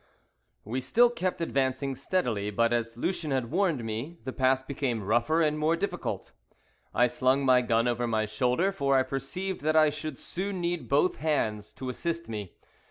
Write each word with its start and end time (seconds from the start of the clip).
WE 0.65 0.81
still 0.81 1.11
kept 1.11 1.41
advancing 1.41 1.93
steadily, 1.93 2.49
but, 2.49 2.73
as 2.73 2.97
Lucien 2.97 3.29
had 3.29 3.51
warned 3.51 3.83
me, 3.83 4.17
the 4.23 4.33
path 4.33 4.65
became 4.65 5.03
rougher 5.03 5.43
and 5.43 5.59
more 5.59 5.75
difficult. 5.75 6.31
I 6.91 7.05
slung 7.05 7.45
my 7.45 7.61
gun 7.61 7.87
over 7.87 8.07
my 8.07 8.25
shoulder, 8.25 8.71
for 8.71 8.97
I 8.97 9.03
perceived 9.03 9.61
that 9.61 9.75
I 9.75 9.91
should 9.91 10.17
soon 10.17 10.59
need 10.59 10.89
both 10.89 11.17
hands 11.17 11.71
to 11.73 11.87
assist 11.87 12.27
me. 12.27 12.55